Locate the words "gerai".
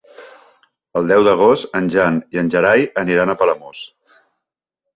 2.55-2.89